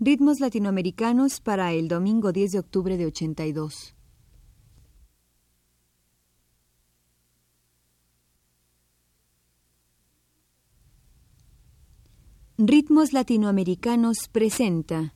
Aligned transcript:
Ritmos 0.00 0.38
latinoamericanos 0.38 1.40
para 1.40 1.72
el 1.72 1.88
domingo 1.88 2.30
10 2.30 2.52
de 2.52 2.58
octubre 2.60 2.96
de 2.96 3.06
82. 3.06 3.96
Ritmos 12.58 13.12
latinoamericanos 13.12 14.28
presenta 14.30 15.14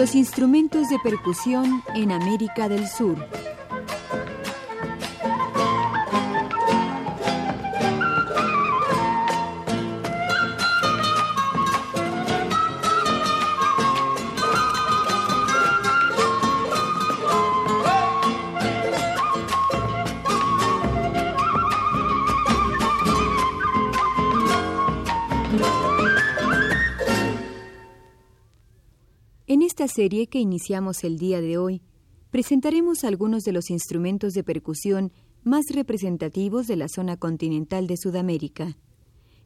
Los 0.00 0.14
instrumentos 0.14 0.88
de 0.88 0.98
percusión 1.04 1.82
en 1.94 2.10
América 2.10 2.70
del 2.70 2.88
Sur. 2.88 3.18
Serie 29.90 30.28
que 30.28 30.38
iniciamos 30.38 31.04
el 31.04 31.18
día 31.18 31.42
de 31.42 31.58
hoy, 31.58 31.82
presentaremos 32.30 33.04
algunos 33.04 33.42
de 33.42 33.52
los 33.52 33.68
instrumentos 33.68 34.32
de 34.32 34.42
percusión 34.42 35.12
más 35.42 35.66
representativos 35.70 36.66
de 36.66 36.76
la 36.76 36.88
zona 36.88 37.16
continental 37.16 37.86
de 37.86 37.96
Sudamérica. 37.96 38.76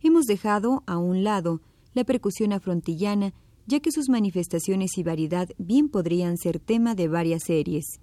Hemos 0.00 0.26
dejado 0.26 0.84
a 0.86 0.98
un 0.98 1.24
lado 1.24 1.62
la 1.94 2.04
percusión 2.04 2.52
afrontillana, 2.52 3.32
ya 3.66 3.80
que 3.80 3.90
sus 3.90 4.08
manifestaciones 4.08 4.98
y 4.98 5.02
variedad 5.02 5.48
bien 5.58 5.88
podrían 5.88 6.36
ser 6.36 6.60
tema 6.60 6.94
de 6.94 7.08
varias 7.08 7.44
series, 7.44 8.00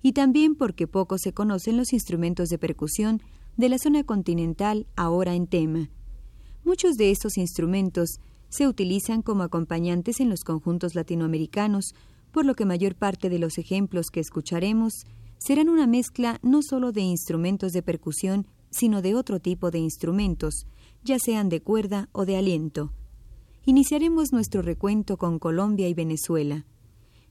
y 0.00 0.12
también 0.12 0.54
porque 0.54 0.86
poco 0.86 1.18
se 1.18 1.32
conocen 1.32 1.76
los 1.76 1.92
instrumentos 1.92 2.48
de 2.48 2.58
percusión 2.58 3.20
de 3.56 3.68
la 3.68 3.78
zona 3.78 4.04
continental 4.04 4.86
ahora 4.96 5.34
en 5.34 5.46
tema. 5.46 5.90
Muchos 6.64 6.96
de 6.96 7.10
estos 7.10 7.36
instrumentos 7.36 8.20
se 8.56 8.68
utilizan 8.68 9.22
como 9.22 9.42
acompañantes 9.42 10.20
en 10.20 10.30
los 10.30 10.44
conjuntos 10.44 10.94
latinoamericanos, 10.94 11.92
por 12.30 12.44
lo 12.44 12.54
que 12.54 12.64
mayor 12.64 12.94
parte 12.94 13.28
de 13.28 13.40
los 13.40 13.58
ejemplos 13.58 14.10
que 14.12 14.20
escucharemos 14.20 14.92
serán 15.38 15.68
una 15.68 15.88
mezcla 15.88 16.38
no 16.40 16.62
solo 16.62 16.92
de 16.92 17.00
instrumentos 17.00 17.72
de 17.72 17.82
percusión, 17.82 18.46
sino 18.70 19.02
de 19.02 19.16
otro 19.16 19.40
tipo 19.40 19.72
de 19.72 19.80
instrumentos, 19.80 20.66
ya 21.02 21.18
sean 21.18 21.48
de 21.48 21.62
cuerda 21.62 22.08
o 22.12 22.26
de 22.26 22.36
aliento. 22.36 22.92
Iniciaremos 23.64 24.32
nuestro 24.32 24.62
recuento 24.62 25.16
con 25.16 25.40
Colombia 25.40 25.88
y 25.88 25.94
Venezuela. 25.94 26.64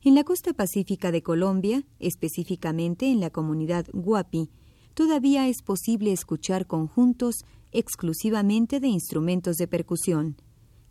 En 0.01 0.16
la 0.16 0.25
costa 0.25 0.51
pacífica 0.51 1.13
de 1.13 1.23
Colombia, 1.23 1.85
específicamente 2.00 3.09
en 3.09 3.22
la 3.22 3.29
comunidad 3.29 3.85
Guapi, 3.94 4.50
todavía 4.94 5.47
es 5.47 5.62
posible 5.62 6.12
escuchar 6.12 6.67
conjuntos 6.67 7.45
exclusivamente 7.72 8.81
de 8.81 8.89
instrumentos 8.89 9.56
de 9.56 9.67
percusión 9.69 10.35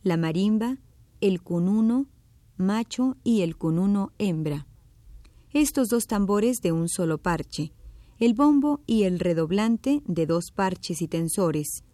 la 0.02 0.16
marimba, 0.16 0.78
el 1.20 1.42
cununo 1.42 2.06
macho 2.56 3.16
y 3.24 3.42
el 3.42 3.56
cununo 3.56 4.12
hembra. 4.18 4.66
Estos 5.52 5.88
dos 5.88 6.06
tambores 6.06 6.60
de 6.62 6.72
un 6.72 6.88
solo 6.88 7.18
parche, 7.18 7.72
el 8.18 8.34
bombo 8.34 8.80
y 8.86 9.02
el 9.02 9.18
redoblante 9.18 10.02
de 10.06 10.26
dos 10.26 10.50
parches 10.54 11.02
y 11.02 11.08
tensores, 11.08 11.84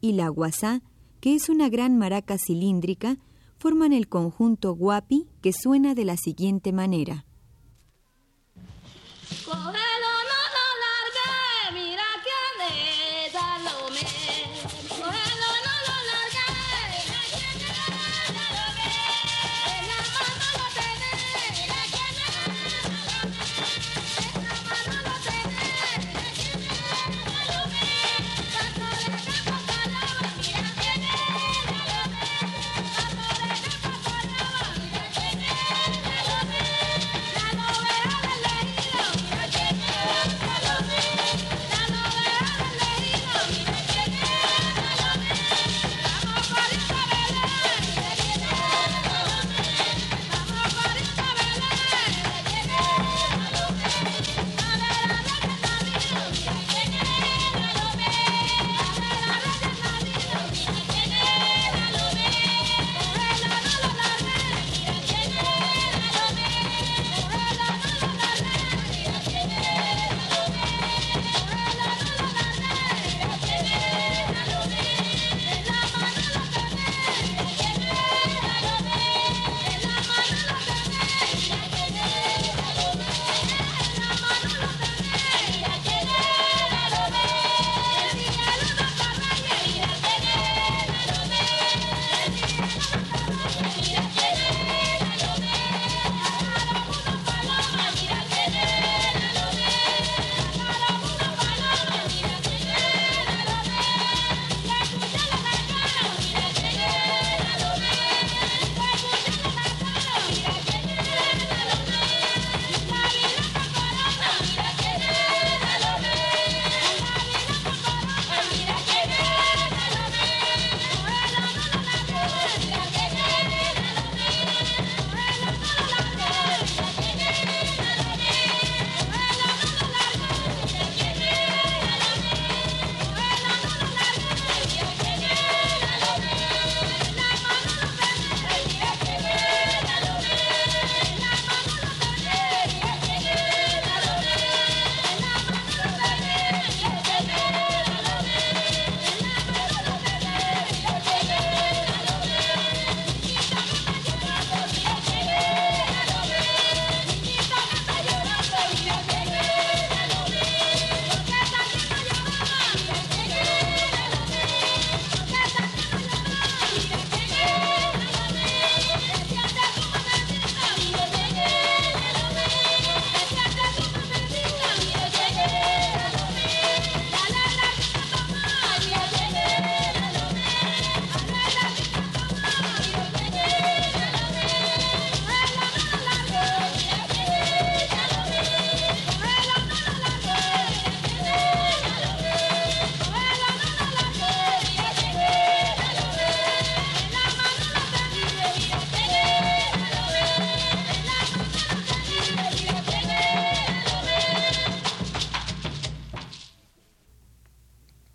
y 0.00 0.12
la 0.12 0.28
guasá, 0.28 0.82
que 1.20 1.34
es 1.34 1.48
una 1.48 1.68
gran 1.68 1.98
maraca 1.98 2.36
cilíndrica, 2.38 3.18
forman 3.58 3.92
el 3.92 4.08
conjunto 4.08 4.74
guapi 4.74 5.26
que 5.42 5.52
suena 5.52 5.94
de 5.94 6.04
la 6.04 6.16
siguiente 6.16 6.72
manera. 6.72 7.24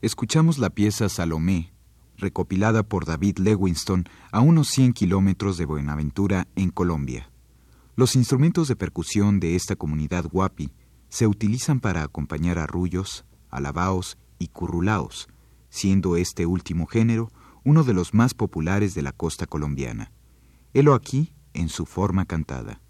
Escuchamos 0.09 0.57
la 0.57 0.71
pieza 0.71 1.07
Salomé, 1.07 1.71
recopilada 2.17 2.81
por 2.81 3.05
David 3.05 3.37
Lewinston 3.37 4.05
a 4.31 4.39
unos 4.39 4.69
100 4.69 4.93
kilómetros 4.93 5.59
de 5.59 5.65
Buenaventura, 5.65 6.47
en 6.55 6.71
Colombia. 6.71 7.29
Los 7.95 8.15
instrumentos 8.15 8.67
de 8.67 8.75
percusión 8.75 9.39
de 9.39 9.55
esta 9.55 9.75
comunidad 9.75 10.25
guapi 10.25 10.71
se 11.09 11.27
utilizan 11.27 11.79
para 11.79 12.01
acompañar 12.01 12.57
arrullos, 12.57 13.23
alabaos 13.51 14.17
y 14.39 14.47
currulaos, 14.47 15.27
siendo 15.69 16.17
este 16.17 16.47
último 16.47 16.87
género 16.87 17.31
uno 17.63 17.83
de 17.83 17.93
los 17.93 18.15
más 18.15 18.33
populares 18.33 18.95
de 18.95 19.03
la 19.03 19.11
costa 19.11 19.45
colombiana. 19.45 20.11
Helo 20.73 20.95
aquí 20.95 21.35
en 21.53 21.69
su 21.69 21.85
forma 21.85 22.25
cantada. 22.25 22.81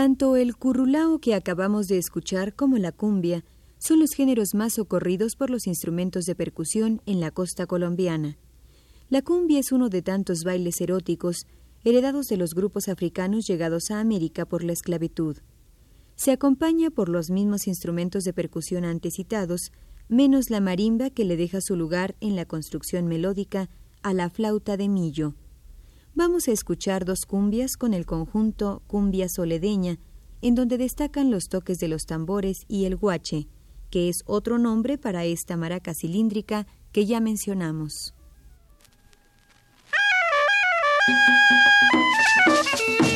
Tanto 0.00 0.36
el 0.36 0.56
currulao 0.56 1.18
que 1.18 1.34
acabamos 1.34 1.86
de 1.86 1.98
escuchar 1.98 2.54
como 2.54 2.78
la 2.78 2.90
cumbia 2.90 3.44
son 3.76 4.00
los 4.00 4.12
géneros 4.12 4.54
más 4.54 4.72
socorridos 4.72 5.36
por 5.36 5.50
los 5.50 5.66
instrumentos 5.66 6.24
de 6.24 6.34
percusión 6.34 7.02
en 7.04 7.20
la 7.20 7.30
costa 7.30 7.66
colombiana. 7.66 8.38
La 9.10 9.20
cumbia 9.20 9.58
es 9.58 9.72
uno 9.72 9.90
de 9.90 10.00
tantos 10.00 10.42
bailes 10.42 10.80
eróticos 10.80 11.46
heredados 11.84 12.28
de 12.28 12.38
los 12.38 12.54
grupos 12.54 12.88
africanos 12.88 13.46
llegados 13.46 13.90
a 13.90 14.00
América 14.00 14.46
por 14.46 14.64
la 14.64 14.72
esclavitud. 14.72 15.36
Se 16.16 16.30
acompaña 16.32 16.88
por 16.88 17.10
los 17.10 17.28
mismos 17.28 17.66
instrumentos 17.66 18.24
de 18.24 18.32
percusión 18.32 18.86
antes 18.86 19.16
citados, 19.16 19.70
menos 20.08 20.48
la 20.48 20.62
marimba 20.62 21.10
que 21.10 21.26
le 21.26 21.36
deja 21.36 21.60
su 21.60 21.76
lugar 21.76 22.16
en 22.20 22.36
la 22.36 22.46
construcción 22.46 23.06
melódica 23.06 23.68
a 24.00 24.14
la 24.14 24.30
flauta 24.30 24.78
de 24.78 24.88
millo. 24.88 25.34
Vamos 26.14 26.48
a 26.48 26.52
escuchar 26.52 27.04
dos 27.04 27.24
cumbias 27.24 27.76
con 27.76 27.94
el 27.94 28.04
conjunto 28.04 28.82
Cumbia 28.86 29.28
Soledeña, 29.28 29.98
en 30.42 30.54
donde 30.54 30.76
destacan 30.76 31.30
los 31.30 31.48
toques 31.48 31.78
de 31.78 31.88
los 31.88 32.06
tambores 32.06 32.64
y 32.68 32.84
el 32.84 32.96
guache, 32.96 33.46
que 33.90 34.08
es 34.08 34.22
otro 34.26 34.58
nombre 34.58 34.98
para 34.98 35.24
esta 35.24 35.56
maraca 35.56 35.94
cilíndrica 35.94 36.66
que 36.92 37.06
ya 37.06 37.20
mencionamos. 37.20 38.14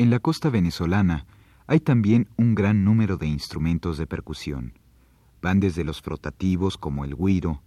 En 0.00 0.08
la 0.08 0.18
costa 0.18 0.48
venezolana 0.48 1.26
hay 1.66 1.78
también 1.78 2.26
un 2.38 2.54
gran 2.54 2.86
número 2.86 3.18
de 3.18 3.26
instrumentos 3.26 3.98
de 3.98 4.06
percusión. 4.06 4.72
Van 5.42 5.60
desde 5.60 5.84
los 5.84 6.00
frotativos 6.00 6.78
como 6.78 7.04
el 7.04 7.14
guiro, 7.14 7.60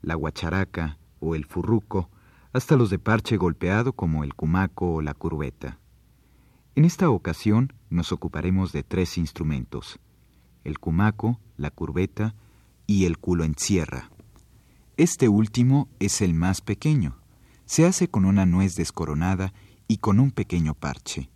la 0.00 0.14
guacharaca 0.14 0.96
o 1.20 1.34
el 1.34 1.44
furruco, 1.44 2.08
hasta 2.54 2.76
los 2.76 2.88
de 2.88 2.98
parche 2.98 3.36
golpeado 3.36 3.92
como 3.92 4.24
el 4.24 4.32
cumaco 4.32 4.94
o 4.94 5.02
la 5.02 5.12
curveta. 5.12 5.78
En 6.74 6.86
esta 6.86 7.10
ocasión 7.10 7.74
nos 7.90 8.12
ocuparemos 8.12 8.72
de 8.72 8.82
tres 8.82 9.18
instrumentos, 9.18 10.00
el 10.64 10.78
cumaco, 10.78 11.38
la 11.58 11.70
curveta 11.70 12.34
y 12.86 13.04
el 13.04 13.18
culo 13.18 13.44
encierra. 13.44 14.10
Este 14.96 15.28
último 15.28 15.90
es 15.98 16.22
el 16.22 16.32
más 16.32 16.62
pequeño. 16.62 17.18
Se 17.66 17.84
hace 17.84 18.08
con 18.08 18.24
una 18.24 18.46
nuez 18.46 18.74
descoronada 18.74 19.52
y 19.86 19.98
con 19.98 20.18
un 20.18 20.30
pequeño 20.30 20.72
parche. 20.72 21.28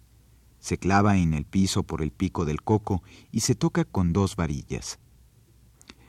Se 0.61 0.79
clava 0.79 1.19
en 1.19 1.35
el 1.35 1.45
piso 1.45 1.83
por 1.83 2.03
el 2.03 2.11
pico 2.11 2.45
del 2.45 2.63
coco 2.63 3.03
y 3.31 3.41
se 3.41 3.55
toca 3.55 3.85
con 3.85 4.13
dos 4.13 4.37
varillas. 4.37 4.99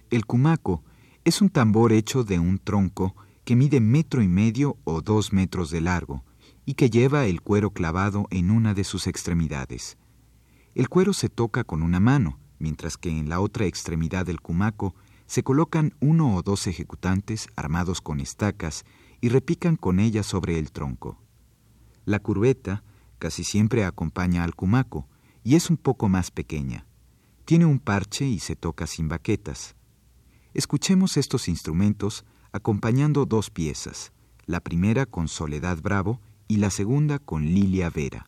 El 0.09 0.25
cumaco 0.25 0.83
es 1.23 1.41
un 1.41 1.49
tambor 1.49 1.93
hecho 1.93 2.23
de 2.23 2.39
un 2.39 2.57
tronco 2.59 3.15
que 3.43 3.55
mide 3.55 3.79
metro 3.79 4.21
y 4.21 4.27
medio 4.27 4.77
o 4.83 5.01
dos 5.01 5.33
metros 5.33 5.69
de 5.69 5.81
largo 5.81 6.23
y 6.65 6.73
que 6.75 6.89
lleva 6.89 7.25
el 7.25 7.41
cuero 7.41 7.71
clavado 7.71 8.27
en 8.29 8.51
una 8.51 8.73
de 8.73 8.83
sus 8.83 9.07
extremidades. 9.07 9.97
El 10.75 10.87
cuero 10.89 11.13
se 11.13 11.29
toca 11.29 11.63
con 11.63 11.81
una 11.81 11.99
mano, 11.99 12.39
mientras 12.59 12.97
que 12.97 13.09
en 13.09 13.29
la 13.29 13.39
otra 13.39 13.65
extremidad 13.65 14.25
del 14.25 14.39
cumaco 14.39 14.95
se 15.25 15.43
colocan 15.43 15.93
uno 15.99 16.35
o 16.35 16.41
dos 16.41 16.67
ejecutantes 16.67 17.47
armados 17.55 18.01
con 18.01 18.19
estacas 18.19 18.85
y 19.21 19.29
repican 19.29 19.75
con 19.75 19.99
ellas 19.99 20.25
sobre 20.25 20.57
el 20.57 20.71
tronco. 20.71 21.21
La 22.05 22.19
curveta 22.19 22.83
casi 23.19 23.43
siempre 23.43 23.85
acompaña 23.85 24.43
al 24.43 24.55
cumaco 24.55 25.07
y 25.43 25.55
es 25.55 25.69
un 25.69 25.77
poco 25.77 26.09
más 26.09 26.31
pequeña. 26.31 26.85
Tiene 27.45 27.65
un 27.65 27.79
parche 27.79 28.25
y 28.25 28.39
se 28.39 28.55
toca 28.55 28.87
sin 28.87 29.07
baquetas. 29.07 29.75
Escuchemos 30.53 31.17
estos 31.17 31.47
instrumentos 31.47 32.25
acompañando 32.51 33.25
dos 33.25 33.49
piezas, 33.51 34.11
la 34.45 34.59
primera 34.59 35.05
con 35.05 35.27
Soledad 35.27 35.79
Bravo 35.81 36.19
y 36.47 36.57
la 36.57 36.71
segunda 36.71 37.19
con 37.19 37.45
Lilia 37.45 37.89
Vera. 37.89 38.27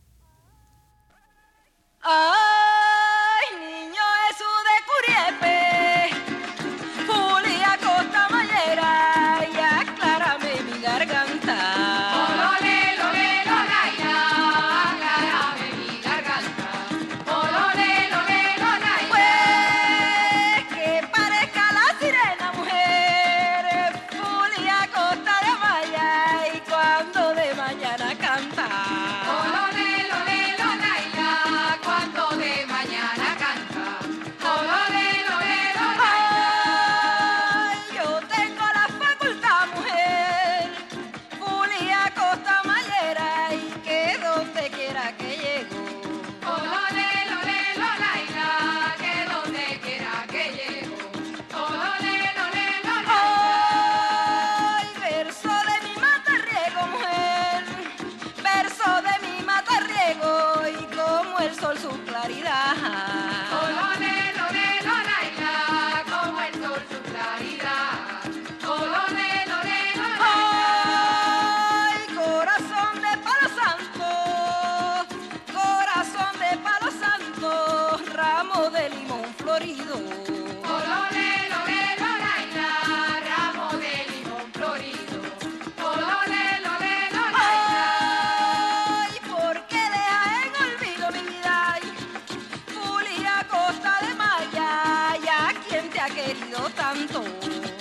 La 96.15 97.80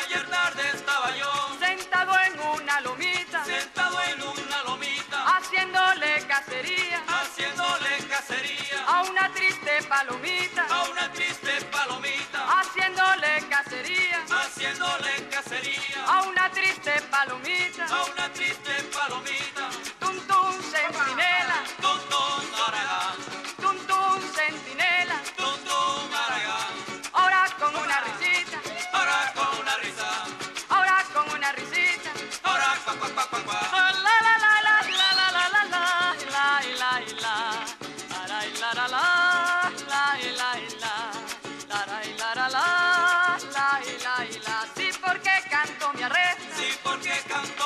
la 5.41 6.27
cacería, 6.27 7.03
haciéndole 7.07 7.97
cacería. 8.09 8.85
A 8.87 9.01
una 9.03 9.33
triste 9.33 9.81
palomita, 9.89 10.65
a 10.69 10.83
una 10.83 11.11
triste 11.11 11.61
palomita, 11.71 12.59
haciéndole 12.59 13.43
cacería, 13.49 14.23
haciéndole 14.29 15.27
cacería. 15.31 16.05
A 16.07 16.21
una 16.23 16.49
triste 16.51 16.93
palomita, 17.09 17.85
a 17.85 18.03
una 18.11 18.31
triste 18.33 18.73
palomita, 18.93 19.69
tum 19.99 20.17
tum 20.27 20.53
centinela, 20.71 21.63
tum 21.81 21.99
tum 22.09 22.41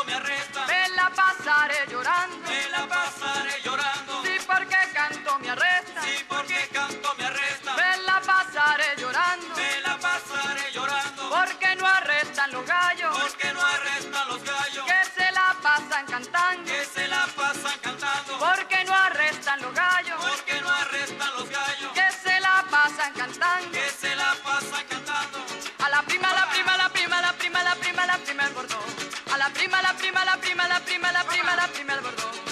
me 0.06 0.14
arresta, 0.14 0.66
me 0.68 0.90
la 0.90 1.10
pasaré 1.10 1.88
llorando. 1.90 2.50
Me 2.50 2.70
la 2.70 2.88
pasaré 2.88 3.62
llorando. 3.64 4.24
sí 4.24 4.38
porque 4.48 4.78
canto 4.94 5.40
me 5.40 5.50
arresta. 5.50 6.02
Sí, 6.04 6.26
porque 6.28 6.70
canto 6.72 7.16
me 7.18 7.26
arresta, 7.26 7.74
me 7.76 7.98
la 8.04 8.22
pasaré 8.22 8.96
llorando. 8.98 9.56
Me 9.56 9.82
la 9.82 9.98
pasaré 9.98 10.72
llorando. 10.72 11.30
porque 11.30 11.76
no 11.76 11.88
arrestan 11.88 12.52
los 12.52 12.66
gallos. 12.66 13.18
Porque 13.20 13.54
no 13.54 13.62
arrestan 13.62 14.28
los 14.28 14.44
gallos. 14.44 14.86
Que 14.86 15.22
se 15.22 15.32
la 15.32 15.56
pasan 15.62 16.06
cantando. 16.06 16.72
Que 16.72 16.86
se 16.86 17.08
la 17.08 17.26
pasan 17.36 17.80
cantando. 17.82 18.40
porque 18.40 18.84
no 18.86 18.94
arrestan 18.94 19.62
los 19.62 19.74
gallos. 19.74 20.18
Porque 20.22 20.55
ti 31.74 31.84
me 31.84 31.96
border 32.02 32.45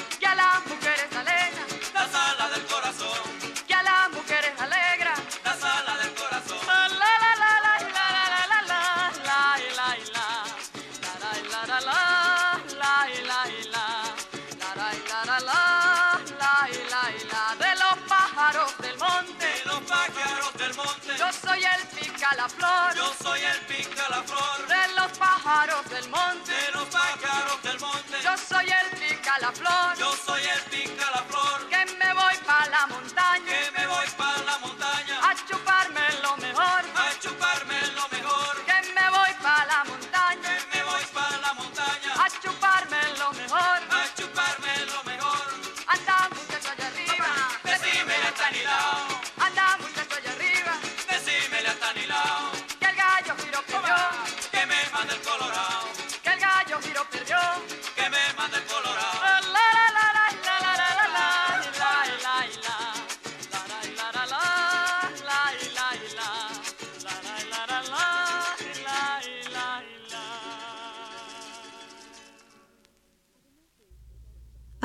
soy 21.41 21.63
el 21.63 21.83
pica 21.95 22.29
la 22.35 22.47
flor 22.47 22.95
yo 22.95 23.13
soy 23.23 23.41
el 23.41 23.59
pica 23.65 24.09
la 24.09 24.21
flor. 24.23 24.67
de 24.67 24.93
los 24.95 25.17
pájaros 25.17 25.89
del 25.89 26.09
monte. 26.09 26.51
De 26.51 26.71
los 26.71 26.87
pájaros 26.89 27.63
del 27.63 27.79
monte, 27.79 28.15
Yo 28.23 28.33
soy 28.37 28.67
el 28.69 28.99
pica 28.99 29.39
la 29.39 29.51
flor 29.51 29.97
yo 29.97 30.13
soy 30.25 30.41
el 30.41 30.61
pica 30.71 31.05
la 31.15 31.23
flor. 31.23 31.67
que 31.69 31.85
me 32.01 32.13
voy 32.13 32.35
pa 32.45 32.67
la 32.69 32.87
montaña 32.87 33.45
Que 33.45 33.71
me 33.79 33.87
voy 33.87 34.07
para 34.17 34.43
la 34.43 34.57
montaña 34.59 35.15
a 35.29 35.35
chuparme 35.47 36.05
lo 36.21 36.37
mejor 36.37 36.81
a 36.95 37.19
chuparme 37.19 37.79
lo 37.95 38.01
mejor. 38.03 38.12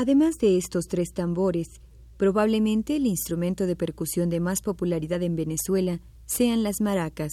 Además 0.01 0.39
de 0.39 0.57
estos 0.59 0.87
tres 0.87 1.13
tambores, 1.13 1.67
probablemente 2.19 2.95
el 2.95 3.05
instrumento 3.09 3.67
de 3.67 3.75
percusión 3.75 4.29
de 4.29 4.39
más 4.39 4.63
popularidad 4.63 5.25
en 5.25 5.35
Venezuela 5.35 6.01
sean 6.25 6.63
las 6.63 6.81
maracas. 6.81 7.33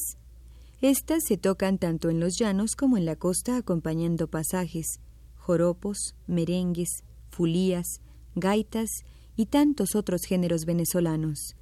Estas 0.81 1.25
se 1.27 1.37
tocan 1.37 1.77
tanto 1.77 2.09
en 2.09 2.19
los 2.19 2.39
llanos 2.39 2.75
como 2.75 2.97
en 2.97 3.05
la 3.05 3.17
costa 3.17 3.57
acompañando 3.57 4.27
pasajes, 4.31 4.99
joropos, 5.35 6.15
merengues, 6.25 7.03
fulías, 7.29 8.01
gaitas 8.33 8.89
y 9.35 9.45
tantos 9.45 9.93
otros 9.93 10.23
géneros 10.23 10.65
venezolanos. 10.65 11.55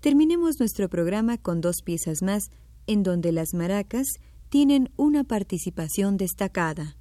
Terminemos 0.00 0.58
nuestro 0.58 0.88
programa 0.88 1.36
con 1.36 1.60
dos 1.60 1.82
piezas 1.84 2.22
más 2.22 2.44
en 2.86 3.02
donde 3.02 3.32
las 3.32 3.52
maracas 3.52 4.06
tienen 4.48 4.90
una 4.96 5.22
participación 5.22 6.16
destacada. 6.16 6.96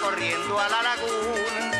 Corriendo 0.00 0.58
a 0.58 0.68
la 0.68 0.82
laguna. 0.82 1.78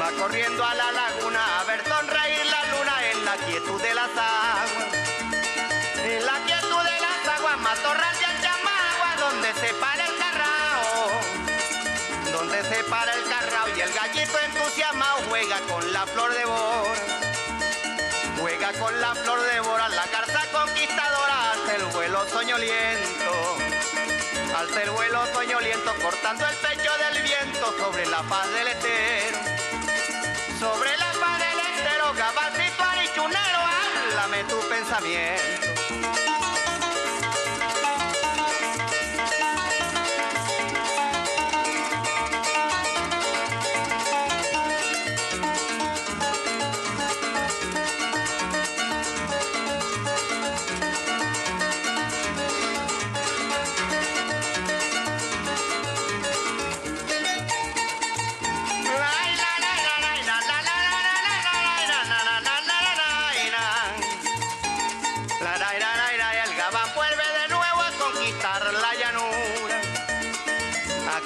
Va 0.00 0.10
corriendo 0.12 0.64
a 0.64 0.74
la 0.74 0.92
laguna 0.92 1.60
a 1.60 1.64
ver 1.64 1.82
sonreír 1.84 2.46
la 2.46 2.64
luna 2.72 3.10
en 3.10 3.24
la 3.24 3.36
quietud 3.36 3.82
de 3.82 3.94
las 3.94 4.10
aguas. 4.10 4.94
En 6.04 6.24
la 6.24 6.38
quietud 6.46 6.82
de 6.82 7.00
las 7.00 7.28
aguas, 7.36 7.58
matorral 7.58 8.18
de 8.18 8.24
Alchamagua, 8.24 9.16
donde 9.18 9.52
se 9.54 9.74
para 9.74 10.06
el 10.06 10.16
carrao. 10.18 11.10
Donde 12.32 12.62
se 12.62 12.84
para 12.84 13.12
el 13.12 13.24
carrao 13.24 13.68
y 13.76 13.80
el 13.80 13.92
gallito 13.92 14.38
entusiasmado 14.38 15.18
juega 15.28 15.58
con 15.68 15.92
la 15.92 16.06
flor 16.06 16.32
de 16.32 16.44
bora. 16.44 17.29
Con 18.78 19.00
la 19.00 19.14
flor 19.14 19.40
de 19.42 19.60
bora, 19.60 19.88
la 19.88 20.04
carta 20.04 20.40
conquistadora 20.52 21.52
hace 21.52 21.76
el 21.76 21.84
vuelo 21.86 22.24
soñoliento. 22.28 23.56
Alza 24.56 24.82
el 24.82 24.90
vuelo 24.90 25.26
soñoliento, 25.34 25.92
cortando 26.00 26.46
el 26.46 26.54
pecho 26.56 26.90
del 26.98 27.22
viento 27.22 27.76
sobre 27.78 28.06
la 28.06 28.22
paz 28.22 28.48
del 28.52 28.68
estero. 28.68 29.38
Sobre 30.60 30.96
la 30.98 31.12
paz 31.20 31.38
del 31.40 31.58
estero, 31.58 32.14
gabancito 32.14 32.84
arichunero, 32.84 33.58
háblame 34.06 34.44
tu 34.44 34.60
pensamiento. 34.68 35.79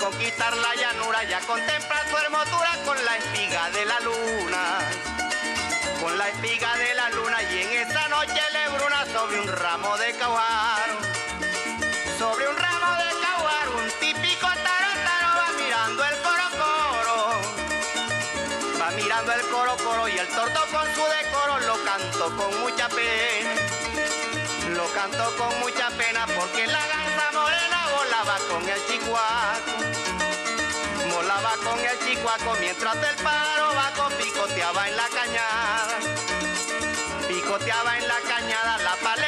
conquistar 0.05 0.55
la 0.55 0.75
llanura, 0.75 1.25
ya 1.25 1.41
contempla 1.41 2.05
su 2.11 2.17
hermosura 2.19 2.77
con 2.85 3.03
la 3.07 3.17
espiga 3.17 3.71
de 3.71 3.87
la 3.87 4.01
luna. 4.01 4.79
Con 5.99 6.19
la 6.19 6.29
espiga 6.29 6.77
de 6.77 6.95
la 6.95 7.09
luna 7.09 7.43
y 7.43 7.63
en 7.63 7.89
esa 7.89 8.09
noche 8.09 8.41
le 8.53 8.69
bruna 8.77 9.07
sobre 9.07 9.41
un 9.41 9.49
ramo 9.49 9.97
de 9.97 10.13
caujar. 10.17 10.91
Sobre 12.19 12.49
un 12.49 12.57
ramo 12.57 12.91
de 13.03 13.11
caujar, 13.25 13.69
un 13.71 13.91
típico 13.99 14.47
tarotaro 14.47 15.31
va 15.41 15.49
mirando 15.57 16.05
el 16.05 16.17
coro 16.19 16.49
coro. 16.61 17.31
Va 18.79 18.91
mirando 18.91 19.33
el 19.33 19.41
coro 19.49 19.77
coro 19.79 20.09
y 20.09 20.19
el 20.19 20.29
tordo 20.29 20.61
con 20.71 20.87
su 20.95 21.03
decoro 21.17 21.61
lo 21.61 21.83
canto 21.83 22.37
con 22.37 22.61
mucha 22.61 22.89
pena. 22.91 23.55
Lo 24.69 24.87
canto 24.93 25.35
con 25.39 25.61
mucha 25.61 25.89
pena 25.97 26.27
porque 26.27 26.67
la 26.67 26.87
ganza 26.87 27.33
morena 27.33 27.87
volaba 27.97 28.37
con 28.51 28.69
el 28.69 28.87
chihuahua. 28.87 29.94
El 31.95 32.09
chicuaco 32.09 32.57
mientras 32.61 32.97
el 32.97 33.17
pájaro 33.23 33.75
vaco 33.75 34.09
picoteaba 34.19 34.89
en 34.89 34.97
la 34.97 35.09
cañada. 35.09 35.99
Picoteaba 37.29 37.99
en 37.99 38.09
la 38.09 38.21
cañada, 38.21 38.79
la 38.79 38.97
paleta 38.97 39.24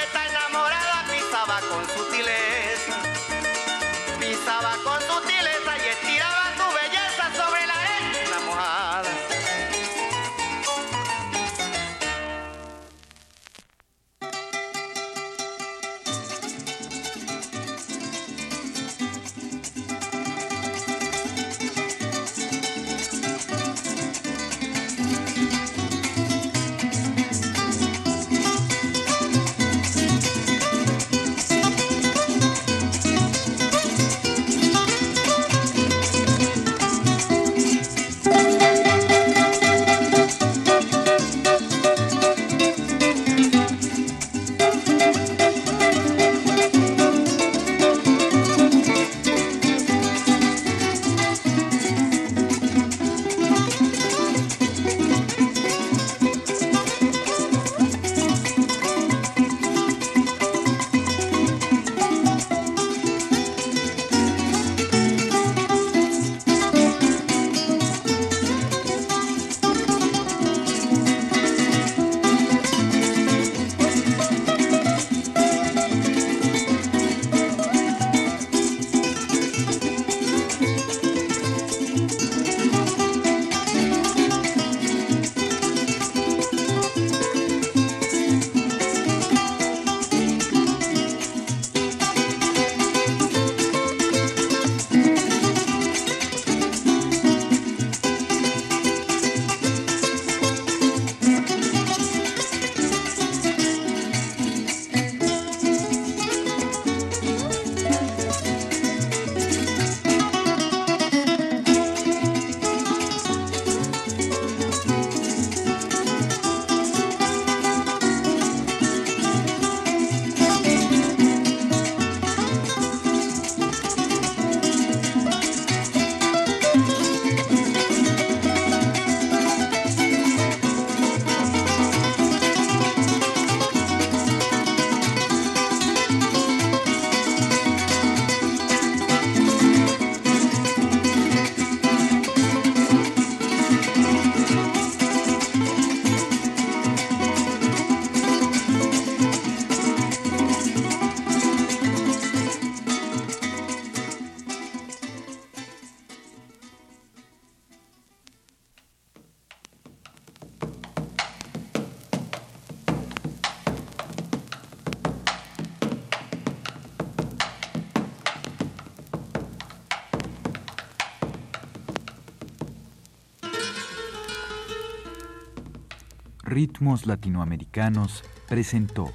Ritmos 176.76 177.06
Latinoamericanos 177.06 178.22
presentó 178.46 179.10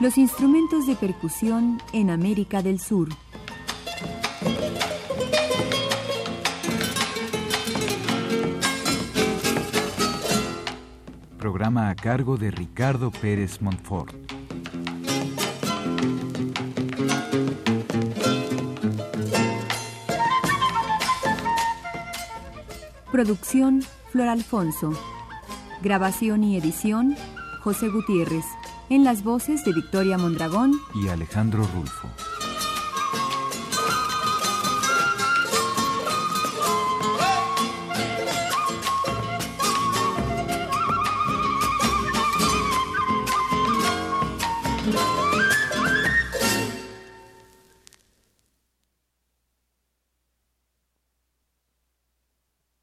Los 0.00 0.18
instrumentos 0.18 0.88
de 0.88 0.96
percusión 0.96 1.80
en 1.92 2.10
América 2.10 2.62
del 2.62 2.80
Sur. 2.80 3.10
Programa 11.38 11.90
a 11.90 11.94
cargo 11.94 12.36
de 12.36 12.50
Ricardo 12.50 13.12
Pérez 13.12 13.62
Montfort. 13.62 14.23
Producción 23.14 23.80
Flor 24.10 24.26
Alfonso. 24.26 24.92
Grabación 25.82 26.42
y 26.42 26.56
edición 26.56 27.14
José 27.62 27.88
Gutiérrez. 27.88 28.44
En 28.90 29.04
las 29.04 29.22
voces 29.22 29.64
de 29.64 29.72
Victoria 29.72 30.18
Mondragón 30.18 30.72
y 30.96 31.06
Alejandro 31.06 31.64
Rulfo. 31.72 32.08